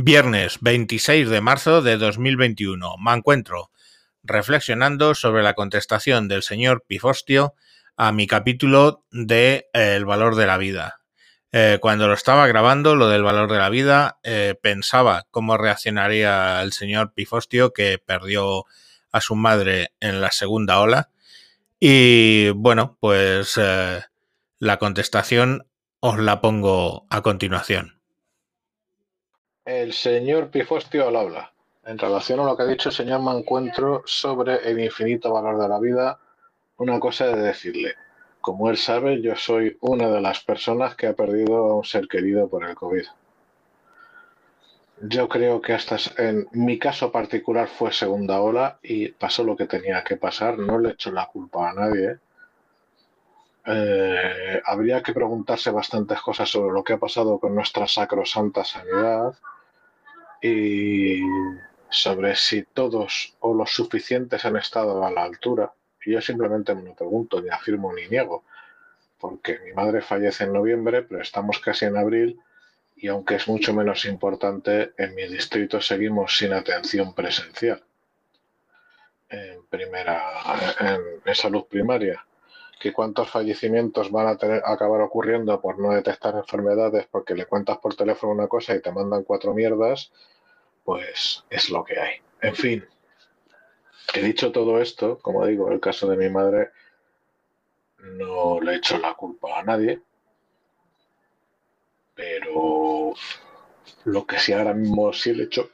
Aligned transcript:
Viernes 0.00 0.58
26 0.60 1.28
de 1.28 1.40
marzo 1.40 1.82
de 1.82 1.96
2021. 1.96 2.98
Me 2.98 3.14
encuentro 3.14 3.72
reflexionando 4.22 5.16
sobre 5.16 5.42
la 5.42 5.54
contestación 5.54 6.28
del 6.28 6.44
señor 6.44 6.84
Pifostio 6.86 7.54
a 7.96 8.12
mi 8.12 8.28
capítulo 8.28 9.04
de 9.10 9.68
eh, 9.72 9.96
El 9.96 10.04
valor 10.04 10.36
de 10.36 10.46
la 10.46 10.56
vida. 10.56 11.00
Eh, 11.50 11.78
cuando 11.80 12.06
lo 12.06 12.14
estaba 12.14 12.46
grabando, 12.46 12.94
lo 12.94 13.08
del 13.08 13.24
valor 13.24 13.50
de 13.50 13.58
la 13.58 13.70
vida, 13.70 14.20
eh, 14.22 14.54
pensaba 14.62 15.26
cómo 15.32 15.56
reaccionaría 15.56 16.62
el 16.62 16.72
señor 16.72 17.12
Pifostio 17.12 17.72
que 17.72 17.98
perdió 17.98 18.66
a 19.10 19.20
su 19.20 19.34
madre 19.34 19.94
en 19.98 20.20
la 20.20 20.30
segunda 20.30 20.78
ola. 20.78 21.10
Y 21.80 22.50
bueno, 22.50 22.96
pues 23.00 23.58
la 24.60 24.76
contestación 24.78 25.66
os 25.98 26.20
la 26.20 26.40
pongo 26.40 27.08
a 27.10 27.20
continuación. 27.22 27.97
El 29.68 29.92
señor 29.92 30.48
Pifostio 30.48 31.06
al 31.06 31.16
habla. 31.16 31.52
En 31.84 31.98
relación 31.98 32.40
a 32.40 32.44
lo 32.44 32.56
que 32.56 32.62
ha 32.62 32.66
dicho 32.66 32.88
el 32.88 32.94
señor 32.94 33.20
Mancuentro 33.20 34.02
sobre 34.06 34.66
el 34.66 34.80
infinito 34.80 35.30
valor 35.30 35.60
de 35.60 35.68
la 35.68 35.78
vida, 35.78 36.18
una 36.78 36.98
cosa 36.98 37.26
de 37.26 37.42
decirle. 37.42 37.94
Como 38.40 38.70
él 38.70 38.78
sabe, 38.78 39.20
yo 39.20 39.36
soy 39.36 39.76
una 39.82 40.08
de 40.08 40.22
las 40.22 40.40
personas 40.40 40.94
que 40.94 41.06
ha 41.06 41.12
perdido 41.12 41.56
a 41.66 41.76
un 41.76 41.84
ser 41.84 42.08
querido 42.08 42.48
por 42.48 42.64
el 42.64 42.74
COVID. 42.74 43.04
Yo 45.02 45.28
creo 45.28 45.60
que 45.60 45.74
hasta 45.74 45.98
en 46.16 46.48
mi 46.52 46.78
caso 46.78 47.12
particular 47.12 47.68
fue 47.68 47.92
segunda 47.92 48.40
ola 48.40 48.78
y 48.82 49.08
pasó 49.08 49.44
lo 49.44 49.54
que 49.54 49.66
tenía 49.66 50.02
que 50.02 50.16
pasar. 50.16 50.58
No 50.58 50.78
le 50.78 50.92
echo 50.92 51.12
la 51.12 51.26
culpa 51.26 51.68
a 51.68 51.74
nadie. 51.74 52.16
Eh, 53.66 54.62
habría 54.64 55.02
que 55.02 55.12
preguntarse 55.12 55.70
bastantes 55.70 56.22
cosas 56.22 56.48
sobre 56.48 56.72
lo 56.72 56.82
que 56.82 56.94
ha 56.94 56.98
pasado 56.98 57.38
con 57.38 57.54
nuestra 57.54 57.86
sacrosanta 57.86 58.64
sanidad 58.64 59.34
y 60.42 61.20
sobre 61.90 62.36
si 62.36 62.62
todos 62.62 63.34
o 63.40 63.54
los 63.54 63.70
suficientes 63.70 64.44
han 64.44 64.56
estado 64.56 65.04
a 65.04 65.10
la 65.10 65.24
altura. 65.24 65.72
Yo 66.04 66.20
simplemente 66.20 66.74
me 66.74 66.82
lo 66.82 66.94
pregunto, 66.94 67.42
ni 67.42 67.50
afirmo 67.50 67.92
ni 67.92 68.08
niego, 68.08 68.44
porque 69.18 69.58
mi 69.58 69.72
madre 69.72 70.00
fallece 70.00 70.44
en 70.44 70.54
noviembre, 70.54 71.02
pero 71.02 71.20
estamos 71.20 71.58
casi 71.58 71.84
en 71.84 71.96
abril 71.96 72.40
y 72.96 73.08
aunque 73.08 73.36
es 73.36 73.46
mucho 73.46 73.74
menos 73.74 74.04
importante, 74.06 74.92
en 74.96 75.14
mi 75.14 75.26
distrito 75.28 75.80
seguimos 75.80 76.36
sin 76.36 76.52
atención 76.52 77.14
presencial 77.14 77.82
en 79.28 79.66
primera 79.66 80.22
en, 81.24 81.34
salud 81.34 81.64
primaria 81.64 82.24
que 82.78 82.92
cuántos 82.92 83.30
fallecimientos 83.30 84.10
van 84.10 84.28
a 84.28 84.36
tener, 84.36 84.62
acabar 84.64 85.00
ocurriendo 85.00 85.60
por 85.60 85.78
no 85.78 85.92
detectar 85.92 86.34
enfermedades 86.36 87.06
porque 87.10 87.34
le 87.34 87.46
cuentas 87.46 87.78
por 87.78 87.94
teléfono 87.94 88.32
una 88.32 88.46
cosa 88.46 88.74
y 88.74 88.80
te 88.80 88.92
mandan 88.92 89.24
cuatro 89.24 89.52
mierdas, 89.52 90.12
pues 90.84 91.44
es 91.50 91.70
lo 91.70 91.84
que 91.84 91.98
hay. 91.98 92.16
En 92.40 92.54
fin, 92.54 92.84
he 94.14 94.22
dicho 94.22 94.52
todo 94.52 94.80
esto, 94.80 95.18
como 95.18 95.44
digo, 95.46 95.70
el 95.70 95.80
caso 95.80 96.08
de 96.08 96.16
mi 96.16 96.28
madre, 96.28 96.70
no 97.98 98.60
le 98.60 98.72
he 98.72 98.76
hecho 98.76 98.98
la 98.98 99.14
culpa 99.14 99.58
a 99.58 99.64
nadie, 99.64 100.00
pero 102.14 103.12
lo 104.04 104.26
que 104.26 104.38
sí 104.38 104.52
ahora 104.52 104.72
mismo 104.72 105.12
sí 105.12 105.34
le 105.34 105.44
he 105.44 105.46
hecho 105.46 105.70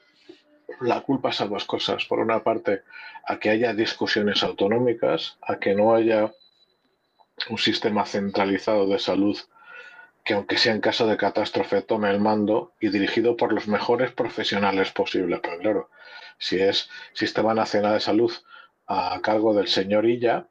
la 0.81 1.03
culpa 1.03 1.31
es 1.31 1.41
a 1.41 1.47
dos 1.47 1.65
cosas. 1.65 2.05
Por 2.07 2.19
una 2.19 2.43
parte, 2.43 2.83
a 3.27 3.39
que 3.39 3.51
haya 3.51 3.73
discusiones 3.73 4.43
autonómicas, 4.43 5.39
a 5.43 5.59
que 5.59 5.75
no 5.75 5.95
haya 5.95 6.33
un 7.51 7.59
sistema 7.59 8.05
centralizado 8.05 8.87
de 8.87 8.99
salud 8.99 9.39
que 10.25 10.35
aunque 10.35 10.57
sea 10.57 10.73
en 10.73 10.81
caso 10.81 11.07
de 11.07 11.19
catástrofe 11.19 11.83
tome 11.83 12.11
el 12.11 12.19
mando 12.19 12.73
y 12.81 12.89
dirigido 12.89 13.37
por 13.37 13.53
los 13.53 13.69
mejores 13.69 14.11
profesionales 14.11 14.91
posibles. 14.91 15.41
Pero 15.43 15.59
claro, 15.59 15.91
si 16.39 16.59
es 16.59 16.89
Sistema 17.13 17.53
Nacional 17.53 17.95
de 17.95 18.01
Salud 18.01 18.33
a 18.87 19.21
cargo 19.23 19.53
del 19.55 19.69
señor 19.69 20.07
Illa, 20.07 20.49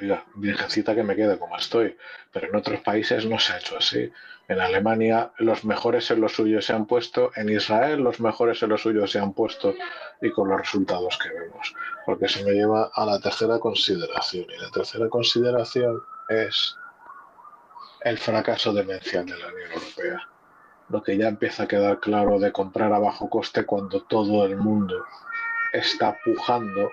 oiga, 0.00 0.24
virgencita 0.34 0.94
que 0.94 1.02
me 1.02 1.16
quede 1.16 1.38
como 1.38 1.56
estoy. 1.56 1.96
Pero 2.32 2.48
en 2.48 2.56
otros 2.56 2.80
países 2.80 3.26
no 3.26 3.38
se 3.38 3.52
ha 3.52 3.58
hecho 3.58 3.76
así. 3.76 4.10
En 4.48 4.60
Alemania 4.60 5.32
los 5.38 5.64
mejores 5.64 6.10
en 6.10 6.20
lo 6.20 6.28
suyo 6.28 6.60
se 6.60 6.72
han 6.72 6.86
puesto, 6.86 7.30
en 7.36 7.48
Israel 7.48 8.00
los 8.00 8.20
mejores 8.20 8.62
en 8.62 8.70
lo 8.70 8.78
suyo 8.78 9.06
se 9.06 9.18
han 9.18 9.32
puesto 9.32 9.74
y 10.20 10.30
con 10.30 10.48
los 10.48 10.58
resultados 10.58 11.18
que 11.18 11.30
vemos. 11.30 11.74
Porque 12.04 12.28
se 12.28 12.44
me 12.44 12.52
lleva 12.52 12.90
a 12.94 13.06
la 13.06 13.18
tercera 13.20 13.58
consideración. 13.58 14.46
Y 14.48 14.60
la 14.60 14.70
tercera 14.70 15.08
consideración 15.08 16.00
es 16.28 16.76
el 18.02 18.18
fracaso 18.18 18.72
demencial 18.72 19.24
de 19.24 19.38
la 19.38 19.48
Unión 19.48 19.72
Europea. 19.72 20.28
Lo 20.90 21.02
que 21.02 21.16
ya 21.16 21.28
empieza 21.28 21.62
a 21.62 21.68
quedar 21.68 21.98
claro 22.00 22.38
de 22.38 22.52
comprar 22.52 22.92
a 22.92 22.98
bajo 22.98 23.30
coste 23.30 23.64
cuando 23.64 24.02
todo 24.02 24.44
el 24.44 24.56
mundo 24.56 25.04
está 25.72 26.16
pujando, 26.24 26.92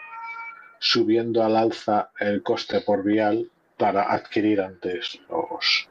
subiendo 0.81 1.44
al 1.44 1.56
alza 1.56 2.09
el 2.19 2.42
coste 2.42 2.81
por 2.81 3.03
vial 3.03 3.52
para 3.78 4.12
adquirir 4.12 4.62
antes 4.62 5.19
los, 5.30 5.88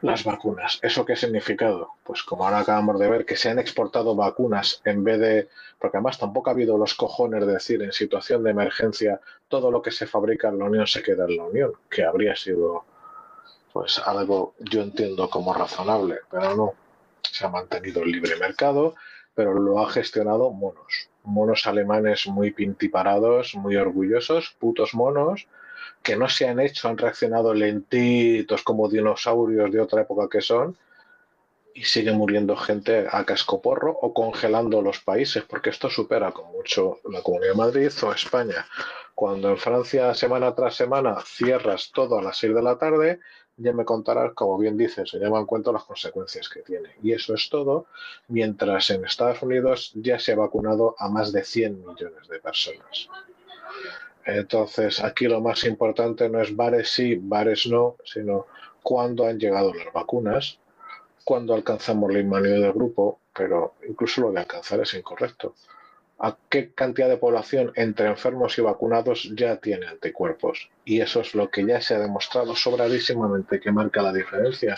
las 0.00 0.24
vacunas. 0.24 0.78
¿Eso 0.80 1.04
qué 1.04 1.12
ha 1.12 1.16
significado? 1.16 1.90
Pues 2.02 2.22
como 2.22 2.44
ahora 2.44 2.60
acabamos 2.60 2.98
de 2.98 3.10
ver 3.10 3.26
que 3.26 3.36
se 3.36 3.50
han 3.50 3.58
exportado 3.58 4.16
vacunas 4.16 4.80
en 4.86 5.04
vez 5.04 5.20
de, 5.20 5.48
porque 5.78 5.98
además 5.98 6.18
tampoco 6.18 6.48
ha 6.48 6.54
habido 6.54 6.78
los 6.78 6.94
cojones 6.94 7.46
de 7.46 7.52
decir 7.52 7.82
en 7.82 7.92
situación 7.92 8.42
de 8.42 8.52
emergencia 8.52 9.20
todo 9.48 9.70
lo 9.70 9.82
que 9.82 9.90
se 9.90 10.06
fabrica 10.06 10.48
en 10.48 10.58
la 10.58 10.64
Unión 10.64 10.86
se 10.86 11.02
queda 11.02 11.26
en 11.26 11.36
la 11.36 11.44
Unión, 11.44 11.72
que 11.90 12.02
habría 12.02 12.34
sido 12.34 12.86
pues 13.70 13.98
algo 13.98 14.54
yo 14.60 14.80
entiendo 14.80 15.28
como 15.28 15.52
razonable, 15.52 16.20
pero 16.30 16.56
no. 16.56 16.72
Se 17.22 17.44
ha 17.44 17.50
mantenido 17.50 18.02
el 18.02 18.12
libre 18.12 18.34
mercado, 18.36 18.94
pero 19.40 19.54
lo 19.54 19.80
ha 19.80 19.88
gestionado 19.88 20.50
monos. 20.50 21.08
Monos 21.24 21.66
alemanes 21.66 22.26
muy 22.26 22.50
pintiparados, 22.50 23.54
muy 23.54 23.74
orgullosos, 23.74 24.54
putos 24.58 24.92
monos, 24.92 25.48
que 26.02 26.14
no 26.14 26.28
se 26.28 26.46
han 26.46 26.60
hecho, 26.60 26.90
han 26.90 26.98
reaccionado 26.98 27.54
lentitos 27.54 28.62
como 28.62 28.90
dinosaurios 28.90 29.72
de 29.72 29.80
otra 29.80 30.02
época 30.02 30.28
que 30.28 30.42
son, 30.42 30.76
y 31.74 31.84
sigue 31.84 32.12
muriendo 32.12 32.54
gente 32.54 33.06
a 33.10 33.24
cascoporro 33.24 33.92
o 34.02 34.12
congelando 34.12 34.82
los 34.82 35.00
países, 35.00 35.42
porque 35.44 35.70
esto 35.70 35.88
supera 35.88 36.32
con 36.32 36.52
mucho 36.52 36.98
la 37.08 37.22
Comunidad 37.22 37.52
de 37.52 37.56
Madrid 37.56 37.92
o 38.02 38.12
España. 38.12 38.66
Cuando 39.14 39.48
en 39.48 39.56
Francia 39.56 40.12
semana 40.12 40.54
tras 40.54 40.74
semana 40.74 41.16
cierras 41.24 41.92
todo 41.94 42.18
a 42.18 42.22
las 42.22 42.36
6 42.36 42.56
de 42.56 42.62
la 42.62 42.76
tarde, 42.76 43.20
ya 43.60 43.72
me 43.72 43.84
contarás, 43.84 44.32
como 44.34 44.58
bien 44.58 44.76
dices, 44.76 45.10
se 45.10 45.18
llevan 45.18 45.42
en 45.42 45.46
cuenta 45.46 45.70
las 45.72 45.84
consecuencias 45.84 46.48
que 46.48 46.62
tiene. 46.62 46.90
Y 47.02 47.12
eso 47.12 47.34
es 47.34 47.48
todo, 47.50 47.86
mientras 48.28 48.90
en 48.90 49.04
Estados 49.04 49.42
Unidos 49.42 49.92
ya 49.94 50.18
se 50.18 50.32
ha 50.32 50.36
vacunado 50.36 50.94
a 50.98 51.08
más 51.08 51.32
de 51.32 51.44
100 51.44 51.84
millones 51.86 52.28
de 52.28 52.40
personas. 52.40 53.08
Entonces, 54.24 55.02
aquí 55.02 55.26
lo 55.26 55.40
más 55.40 55.64
importante 55.64 56.28
no 56.28 56.40
es 56.40 56.54
bares 56.54 56.90
sí, 56.90 57.16
bares 57.20 57.66
no, 57.66 57.96
sino 58.04 58.46
cuándo 58.82 59.26
han 59.26 59.38
llegado 59.38 59.74
las 59.74 59.92
vacunas, 59.92 60.58
cuándo 61.24 61.54
alcanzamos 61.54 62.12
la 62.12 62.20
inmunidad 62.20 62.60
del 62.60 62.72
grupo, 62.72 63.20
pero 63.34 63.74
incluso 63.88 64.22
lo 64.22 64.32
de 64.32 64.40
alcanzar 64.40 64.80
es 64.80 64.94
incorrecto 64.94 65.54
a 66.22 66.36
qué 66.50 66.72
cantidad 66.74 67.08
de 67.08 67.16
población 67.16 67.72
entre 67.76 68.06
enfermos 68.06 68.58
y 68.58 68.60
vacunados 68.60 69.30
ya 69.34 69.56
tiene 69.56 69.86
anticuerpos. 69.86 70.68
Y 70.84 71.00
eso 71.00 71.22
es 71.22 71.34
lo 71.34 71.50
que 71.50 71.64
ya 71.64 71.80
se 71.80 71.94
ha 71.94 71.98
demostrado 71.98 72.54
sobradísimamente 72.54 73.58
que 73.58 73.72
marca 73.72 74.02
la 74.02 74.12
diferencia. 74.12 74.74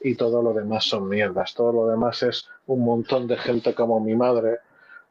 Y 0.00 0.14
todo 0.14 0.42
lo 0.42 0.54
demás 0.54 0.84
son 0.84 1.08
mierdas. 1.08 1.54
Todo 1.54 1.72
lo 1.72 1.88
demás 1.88 2.22
es 2.22 2.48
un 2.66 2.84
montón 2.84 3.26
de 3.26 3.36
gente 3.36 3.74
como 3.74 3.98
mi 3.98 4.14
madre, 4.14 4.58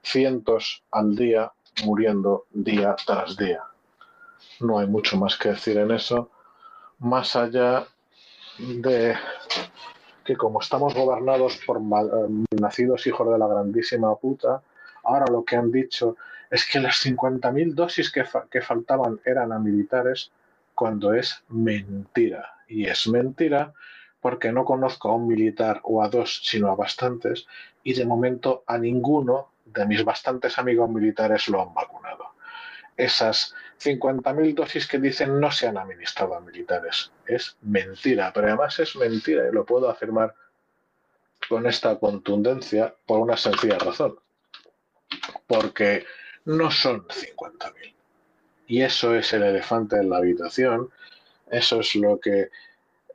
cientos 0.01 0.81
al 0.91 1.13
día, 1.13 1.51
muriendo 1.83 2.45
día 2.51 2.95
tras 3.05 3.35
día. 3.35 3.63
No 4.61 4.79
hay 4.79 4.87
mucho 4.87 5.17
más 5.17 5.35
que 5.37 5.49
decir 5.49 5.77
en 5.77 5.91
eso, 5.91 6.29
más 6.99 7.35
allá 7.35 7.85
de 8.59 9.13
que 10.23 10.37
como 10.37 10.61
estamos 10.61 10.93
gobernados 10.93 11.59
por 11.67 11.81
nacidos 12.61 13.05
hijos 13.07 13.29
de 13.29 13.37
la 13.37 13.47
grandísima 13.47 14.15
puta, 14.15 14.63
Ahora 15.05 15.25
lo 15.31 15.45
que 15.45 15.55
han 15.55 15.71
dicho 15.71 16.17
es 16.49 16.65
que 16.65 16.79
las 16.79 17.05
50.000 17.05 17.73
dosis 17.73 18.11
que, 18.11 18.23
que 18.49 18.61
faltaban 18.61 19.19
eran 19.25 19.51
a 19.51 19.59
militares 19.59 20.31
cuando 20.73 21.13
es 21.13 21.43
mentira. 21.49 22.53
Y 22.67 22.85
es 22.85 23.07
mentira 23.07 23.73
porque 24.19 24.51
no 24.51 24.65
conozco 24.65 25.09
a 25.09 25.15
un 25.15 25.27
militar 25.27 25.81
o 25.83 26.03
a 26.03 26.09
dos, 26.09 26.41
sino 26.43 26.71
a 26.71 26.75
bastantes, 26.75 27.45
y 27.83 27.93
de 27.93 28.05
momento 28.05 28.63
a 28.65 28.77
ninguno 28.77 29.49
de 29.65 29.85
mis 29.85 30.03
bastantes 30.03 30.57
amigos 30.57 30.89
militares 30.89 31.47
lo 31.47 31.61
han 31.61 31.73
vacunado. 31.73 32.31
Esas 32.97 33.53
50.000 33.79 34.55
dosis 34.55 34.87
que 34.87 34.97
dicen 34.97 35.39
no 35.39 35.51
se 35.51 35.67
han 35.67 35.77
administrado 35.77 36.35
a 36.35 36.39
militares. 36.39 37.11
Es 37.27 37.57
mentira, 37.61 38.31
pero 38.33 38.47
además 38.47 38.79
es 38.79 38.95
mentira 38.95 39.47
y 39.47 39.51
lo 39.51 39.65
puedo 39.65 39.89
afirmar 39.89 40.33
con 41.47 41.67
esta 41.67 41.99
contundencia 41.99 42.95
por 43.05 43.19
una 43.19 43.37
sencilla 43.37 43.77
razón 43.77 44.17
porque 45.47 46.05
no 46.45 46.71
son 46.71 47.07
50.000. 47.07 47.93
Y 48.67 48.81
eso 48.81 49.15
es 49.15 49.31
el 49.33 49.43
elefante 49.43 49.97
en 49.97 50.09
la 50.09 50.17
habitación, 50.17 50.89
eso 51.51 51.79
es 51.79 51.95
lo 51.95 52.19
que 52.19 52.49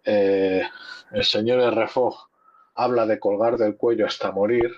eh, 0.05 0.63
el 1.13 1.25
señor 1.25 1.75
Refog 1.75 2.29
habla 2.75 3.07
de 3.07 3.19
colgar 3.19 3.57
del 3.57 3.77
cuello 3.77 4.07
hasta 4.07 4.31
morir, 4.31 4.73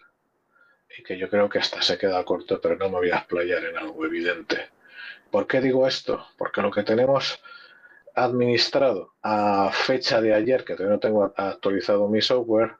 y 0.98 1.02
que 1.02 1.16
yo 1.16 1.28
creo 1.28 1.48
que 1.48 1.58
hasta 1.58 1.82
se 1.82 1.98
queda 1.98 2.24
corto, 2.24 2.60
pero 2.60 2.76
no 2.76 2.86
me 2.88 2.98
voy 2.98 3.10
a 3.10 3.18
explayar 3.18 3.64
en 3.64 3.76
algo 3.76 4.04
evidente. 4.04 4.70
¿Por 5.30 5.46
qué 5.46 5.60
digo 5.60 5.86
esto? 5.86 6.26
Porque 6.36 6.60
lo 6.60 6.70
que 6.70 6.82
tenemos 6.82 7.42
administrado 8.14 9.14
a 9.22 9.70
fecha 9.72 10.20
de 10.20 10.34
ayer, 10.34 10.64
que 10.64 10.74
todavía 10.74 10.96
no 10.96 11.00
tengo 11.00 11.32
actualizado 11.36 12.08
mi 12.08 12.20
software, 12.20 12.76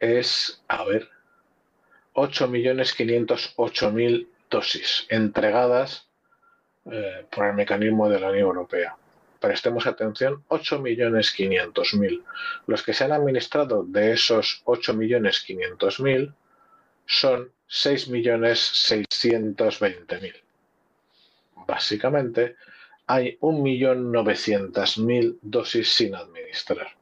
es, 0.00 0.64
a 0.66 0.84
ver, 0.84 1.08
8.508.000 2.14 4.26
dosis 4.50 5.06
entregadas 5.08 6.08
eh, 6.90 7.24
por 7.30 7.46
el 7.46 7.54
mecanismo 7.54 8.08
de 8.08 8.18
la 8.20 8.30
Unión 8.30 8.48
Europea. 8.48 8.96
Prestemos 9.40 9.86
atención, 9.86 10.42
8.500.000. 10.48 12.24
Los 12.66 12.82
que 12.82 12.92
se 12.92 13.04
han 13.04 13.12
administrado 13.12 13.84
de 13.84 14.10
esos 14.12 14.62
8.500.000 14.64 16.34
son 17.06 17.52
6.620.000. 17.68 20.34
Básicamente, 21.66 22.56
hay 23.06 23.38
1.900.000 23.38 25.38
dosis 25.42 25.92
sin 25.92 26.14
administrar. 26.14 27.01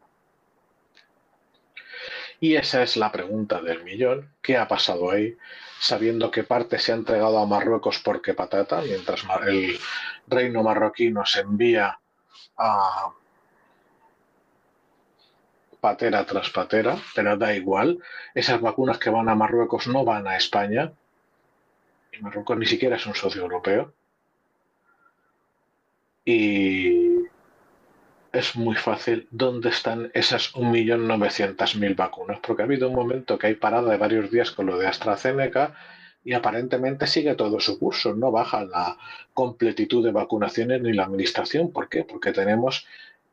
Y 2.41 2.57
esa 2.57 2.83
es 2.83 2.97
la 2.97 3.13
pregunta 3.13 3.61
del 3.61 3.85
millón. 3.85 4.33
¿Qué 4.41 4.57
ha 4.57 4.67
pasado 4.67 5.11
ahí? 5.11 5.37
Sabiendo 5.79 6.31
que 6.31 6.43
parte 6.43 6.79
se 6.79 6.93
ha 6.93 6.95
entregado 6.95 7.39
a 7.39 7.47
Marruecos 7.47 8.01
porque 8.03 8.35
patata, 8.35 8.81
mientras 8.81 9.25
el 9.47 9.79
reino 10.27 10.63
marroquí 10.63 11.11
nos 11.11 11.37
envía 11.37 11.99
a 12.57 13.11
patera 15.81 16.25
tras 16.25 16.51
patera, 16.51 16.97
pero 17.15 17.37
da 17.37 17.55
igual. 17.55 17.99
Esas 18.35 18.61
vacunas 18.61 18.99
que 18.99 19.11
van 19.11 19.29
a 19.29 19.35
Marruecos 19.35 19.87
no 19.89 20.05
van 20.05 20.27
a 20.27 20.37
España. 20.37 20.93
Y 22.13 22.23
Marruecos 22.23 22.59
ni 22.59 22.67
siquiera 22.67 22.97
es 22.97 23.07
un 23.07 23.15
socio 23.15 23.43
europeo. 23.43 23.93
Y 26.25 26.60
es 28.41 28.57
muy 28.57 28.75
fácil 28.75 29.29
dónde 29.31 29.69
están 29.69 30.11
esas 30.15 30.55
1.900.000 30.55 31.95
vacunas, 31.95 32.39
porque 32.41 32.63
ha 32.63 32.65
habido 32.65 32.89
un 32.89 32.95
momento 32.95 33.39
que 33.39 33.49
hay 33.49 33.55
parada 33.55 33.91
de 33.91 33.99
varios 33.99 34.31
días 34.31 34.51
con 34.51 34.65
lo 34.65 34.79
de 34.79 34.87
AstraZeneca 34.87 35.75
y 36.25 36.33
aparentemente 36.33 37.07
sigue 37.07 37.35
todo 37.35 37.61
su 37.61 37.79
curso, 37.79 38.15
no 38.15 38.31
baja 38.31 38.65
la 38.65 38.97
completitud 39.35 40.03
de 40.03 40.13
vacunaciones 40.13 40.81
ni 40.81 40.95
la 40.95 41.05
administración. 41.05 41.71
¿Por 41.71 41.91
qué? 41.91 42.03
Porque 42.05 42.33
tenemos 42.33 42.87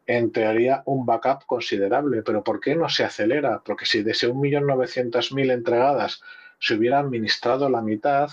en 0.08 0.32
teoría 0.34 0.84
un 0.86 1.06
backup 1.06 1.46
considerable, 1.46 2.22
pero 2.22 2.44
¿por 2.44 2.60
qué 2.60 2.76
no 2.76 2.90
se 2.90 3.06
acelera? 3.06 3.62
Porque 3.64 3.86
si 3.86 4.04
de 4.04 4.12
ese 4.12 4.30
1.900.000 4.30 5.52
entregadas 5.54 6.22
se 6.60 6.74
hubiera 6.74 7.00
administrado 7.00 7.70
la 7.70 7.82
mitad, 7.82 8.30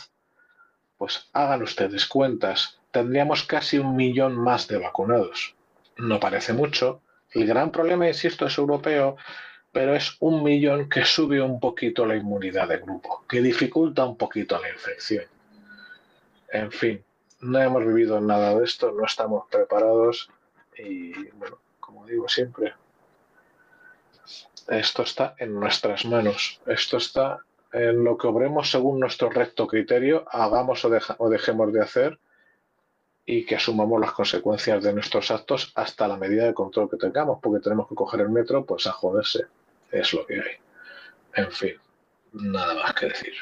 pues 0.98 1.28
hagan 1.32 1.62
ustedes 1.62 2.06
cuentas, 2.06 2.80
tendríamos 2.90 3.44
casi 3.44 3.78
un 3.78 3.94
millón 3.94 4.36
más 4.36 4.66
de 4.66 4.78
vacunados 4.78 5.54
no 5.96 6.20
parece 6.20 6.52
mucho. 6.52 7.02
El 7.30 7.46
gran 7.46 7.70
problema, 7.70 8.06
insisto, 8.06 8.46
es 8.46 8.58
europeo, 8.58 9.16
pero 9.72 9.94
es 9.94 10.16
un 10.20 10.42
millón 10.42 10.88
que 10.88 11.04
sube 11.04 11.42
un 11.42 11.58
poquito 11.58 12.06
la 12.06 12.16
inmunidad 12.16 12.68
de 12.68 12.78
grupo, 12.78 13.24
que 13.28 13.42
dificulta 13.42 14.04
un 14.04 14.16
poquito 14.16 14.60
la 14.60 14.70
infección. 14.70 15.24
En 16.52 16.70
fin, 16.70 17.04
no 17.40 17.60
hemos 17.60 17.84
vivido 17.84 18.20
nada 18.20 18.54
de 18.54 18.64
esto, 18.64 18.92
no 18.92 19.04
estamos 19.04 19.44
preparados 19.50 20.30
y, 20.78 21.12
bueno, 21.30 21.58
como 21.80 22.06
digo 22.06 22.28
siempre, 22.28 22.74
esto 24.68 25.02
está 25.02 25.34
en 25.38 25.58
nuestras 25.58 26.04
manos, 26.04 26.60
esto 26.66 26.96
está 26.96 27.40
en 27.72 28.04
lo 28.04 28.16
que 28.16 28.28
obremos 28.28 28.70
según 28.70 29.00
nuestro 29.00 29.28
recto 29.28 29.66
criterio, 29.66 30.24
hagamos 30.30 30.84
o, 30.84 30.90
o 31.18 31.28
dejemos 31.28 31.72
de 31.72 31.82
hacer 31.82 32.18
y 33.26 33.44
que 33.46 33.56
asumamos 33.56 34.00
las 34.00 34.12
consecuencias 34.12 34.82
de 34.82 34.92
nuestros 34.92 35.30
actos 35.30 35.72
hasta 35.74 36.06
la 36.06 36.16
medida 36.16 36.44
de 36.44 36.54
control 36.54 36.90
que 36.90 36.96
tengamos, 36.96 37.38
porque 37.42 37.62
tenemos 37.62 37.88
que 37.88 37.94
coger 37.94 38.20
el 38.20 38.28
metro, 38.28 38.64
pues 38.66 38.86
a 38.86 38.92
joderse. 38.92 39.46
Es 39.90 40.12
lo 40.12 40.26
que 40.26 40.34
hay. 40.34 40.56
En 41.34 41.50
fin, 41.50 41.74
nada 42.32 42.74
más 42.74 42.94
que 42.94 43.06
decir. 43.06 43.32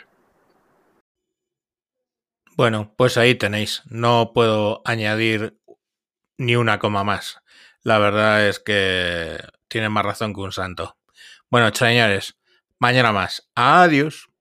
Bueno, 2.57 2.93
pues 2.97 3.17
ahí 3.17 3.35
tenéis. 3.35 3.83
No 3.87 4.33
puedo 4.35 4.83
añadir 4.85 5.59
ni 6.37 6.57
una 6.57 6.79
coma 6.79 7.03
más. 7.03 7.39
La 7.83 7.99
verdad 7.99 8.47
es 8.47 8.61
que 8.61 9.39
tiene 9.69 9.89
más 9.89 10.05
razón 10.05 10.35
que 10.35 10.41
un 10.41 10.53
santo. 10.53 10.97
Bueno, 11.51 11.75
señores, 11.75 12.37
mañana 12.79 13.13
más. 13.13 13.49
Adiós. 13.55 14.32